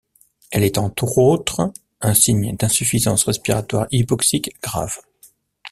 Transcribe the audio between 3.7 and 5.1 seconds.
hypoxique grave.